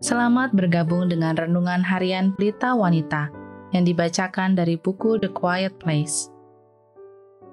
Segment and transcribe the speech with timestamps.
[0.00, 3.28] Selamat bergabung dengan renungan harian Pelita Wanita
[3.76, 6.32] yang dibacakan dari buku The Quiet Place.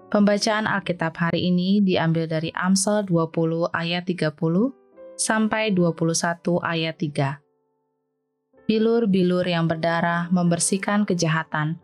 [0.07, 4.31] Pembacaan Alkitab hari ini diambil dari Amsal 20 ayat 30
[5.19, 8.63] sampai 21 ayat 3.
[8.63, 11.75] Bilur-bilur yang berdarah membersihkan kejahatan,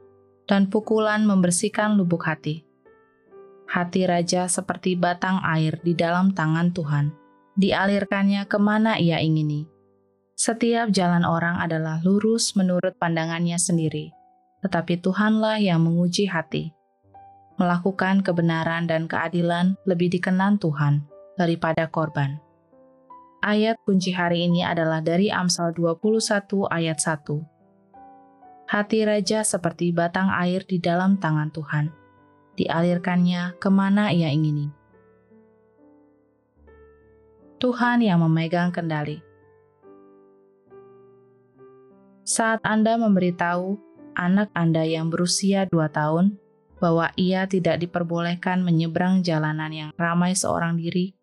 [0.48, 2.64] dan pukulan membersihkan lubuk hati.
[3.68, 7.11] Hati raja seperti batang air di dalam tangan Tuhan,
[7.60, 9.72] dialirkannya ke mana ia ingini
[10.33, 14.10] setiap jalan orang adalah lurus menurut pandangannya sendiri,
[14.65, 16.74] tetapi Tuhanlah yang menguji hati.
[17.61, 21.05] Melakukan kebenaran dan keadilan lebih dikenan Tuhan
[21.38, 22.41] daripada korban.
[23.46, 28.74] Ayat kunci hari ini adalah dari Amsal 21 ayat 1.
[28.74, 31.93] Hati raja seperti batang air di dalam tangan Tuhan.
[32.58, 34.73] Dialirkannya ke mana ia ingini.
[37.61, 39.33] Tuhan yang memegang kendali
[42.23, 43.75] saat Anda memberitahu
[44.16, 46.39] anak Anda yang berusia dua tahun
[46.80, 51.15] bahwa ia tidak diperbolehkan menyeberang jalanan yang ramai seorang diri,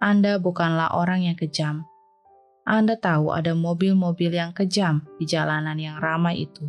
[0.00, 1.84] Anda bukanlah orang yang kejam.
[2.64, 6.68] Anda tahu ada mobil-mobil yang kejam di jalanan yang ramai itu,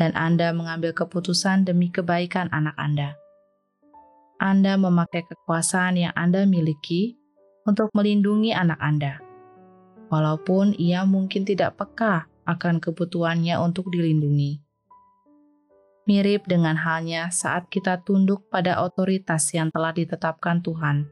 [0.00, 3.16] dan Anda mengambil keputusan demi kebaikan anak Anda.
[4.36, 7.16] Anda memakai kekuasaan yang Anda miliki
[7.64, 9.20] untuk melindungi anak Anda,
[10.08, 14.62] walaupun ia mungkin tidak peka akan kebutuhannya untuk dilindungi.
[16.06, 21.10] Mirip dengan halnya saat kita tunduk pada otoritas yang telah ditetapkan Tuhan.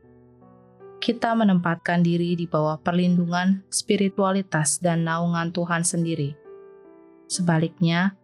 [1.03, 6.39] Kita menempatkan diri di bawah perlindungan, spiritualitas, dan naungan Tuhan sendiri.
[7.27, 8.15] Sebaliknya,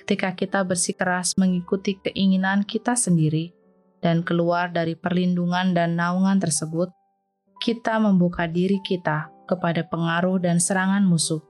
[0.00, 3.52] ketika kita bersikeras mengikuti keinginan kita sendiri
[4.00, 6.88] dan keluar dari perlindungan dan naungan tersebut,
[7.60, 11.44] kita membuka diri kita kepada pengaruh dan serangan musuh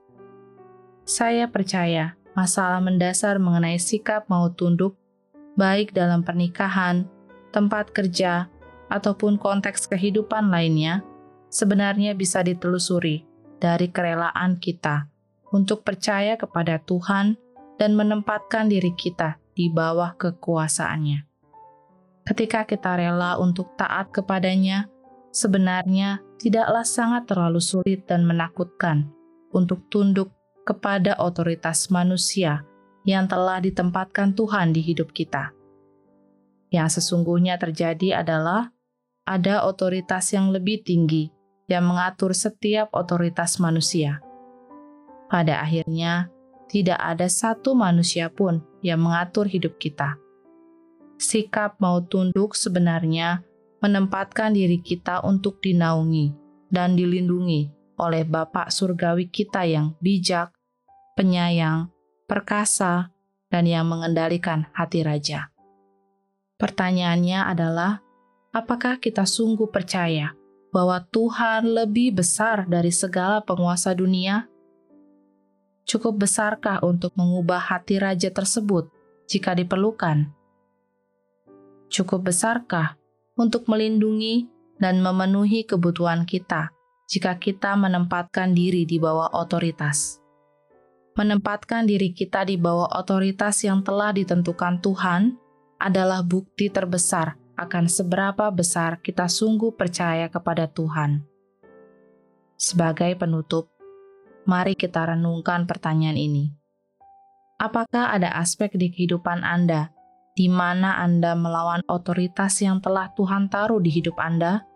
[1.04, 4.98] saya percaya masalah mendasar mengenai sikap mau tunduk,
[5.54, 7.06] baik dalam pernikahan,
[7.54, 8.50] tempat kerja,
[8.90, 11.06] ataupun konteks kehidupan lainnya,
[11.52, 13.22] sebenarnya bisa ditelusuri
[13.62, 15.06] dari kerelaan kita
[15.54, 17.38] untuk percaya kepada Tuhan
[17.78, 21.22] dan menempatkan diri kita di bawah kekuasaannya.
[22.26, 24.90] Ketika kita rela untuk taat kepadanya,
[25.30, 29.12] sebenarnya tidaklah sangat terlalu sulit dan menakutkan
[29.54, 30.33] untuk tunduk
[30.64, 32.64] kepada otoritas manusia
[33.04, 35.52] yang telah ditempatkan Tuhan di hidup kita.
[36.72, 38.72] Yang sesungguhnya terjadi adalah
[39.24, 41.30] ada otoritas yang lebih tinggi
[41.68, 44.20] yang mengatur setiap otoritas manusia.
[45.28, 46.28] Pada akhirnya,
[46.68, 50.16] tidak ada satu manusia pun yang mengatur hidup kita.
[51.16, 53.44] Sikap mau tunduk sebenarnya
[53.80, 56.32] menempatkan diri kita untuk dinaungi
[56.72, 57.70] dan dilindungi
[58.00, 60.53] oleh Bapak Surgawi kita yang bijak,
[61.14, 61.94] penyayang,
[62.26, 63.14] perkasa,
[63.46, 65.54] dan yang mengendalikan hati raja.
[66.58, 68.02] Pertanyaannya adalah,
[68.50, 70.34] apakah kita sungguh percaya
[70.74, 74.50] bahwa Tuhan lebih besar dari segala penguasa dunia?
[75.86, 78.90] Cukup besarkah untuk mengubah hati raja tersebut
[79.30, 80.34] jika diperlukan?
[81.94, 82.98] Cukup besarkah
[83.38, 84.50] untuk melindungi
[84.82, 86.74] dan memenuhi kebutuhan kita
[87.06, 90.23] jika kita menempatkan diri di bawah otoritas?
[91.14, 95.38] Menempatkan diri kita di bawah otoritas yang telah ditentukan Tuhan
[95.78, 101.22] adalah bukti terbesar akan seberapa besar kita sungguh percaya kepada Tuhan.
[102.58, 103.70] Sebagai penutup,
[104.42, 106.50] mari kita renungkan pertanyaan ini.
[107.62, 109.94] Apakah ada aspek di kehidupan Anda
[110.34, 114.66] di mana Anda melawan otoritas yang telah Tuhan taruh di hidup Anda?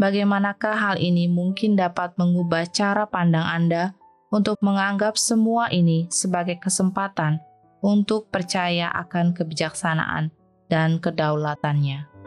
[0.00, 3.97] Bagaimanakah hal ini mungkin dapat mengubah cara pandang Anda
[4.28, 7.40] untuk menganggap semua ini sebagai kesempatan
[7.80, 10.34] untuk percaya akan kebijaksanaan
[10.68, 12.17] dan kedaulatannya.